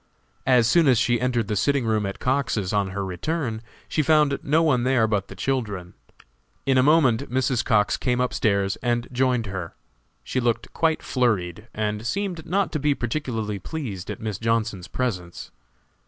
As 0.47 0.67
soon 0.67 0.87
as 0.87 0.97
she 0.97 1.21
entered 1.21 1.47
the 1.47 1.55
sitting 1.55 1.85
room 1.85 2.07
at 2.07 2.17
Cox's, 2.17 2.73
on 2.73 2.87
her 2.87 3.05
return, 3.05 3.61
she 3.87 4.01
found 4.01 4.39
no 4.41 4.63
one 4.63 4.81
there 4.81 5.05
but 5.05 5.27
the 5.27 5.35
children. 5.35 5.93
In 6.65 6.75
a 6.75 6.81
moment 6.81 7.29
Mrs. 7.29 7.63
Cox 7.63 7.97
came 7.97 8.19
up 8.19 8.33
stairs 8.33 8.77
and 8.77 9.07
joined 9.11 9.45
her. 9.45 9.75
She 10.23 10.39
looked 10.39 10.73
quite 10.73 11.03
flurried, 11.03 11.67
and 11.71 12.03
seemed 12.07 12.47
not 12.47 12.71
to 12.71 12.79
be 12.79 12.95
particularly 12.95 13.59
pleased 13.59 14.09
at 14.09 14.19
Miss 14.19 14.39
Johnson's 14.39 14.87
presence. 14.87 15.51